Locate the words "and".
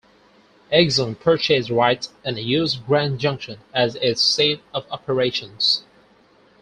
2.25-2.39